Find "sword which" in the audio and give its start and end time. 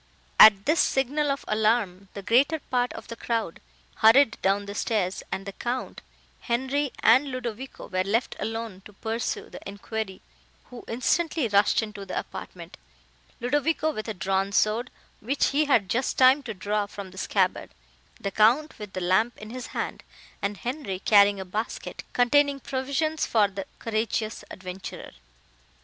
14.51-15.49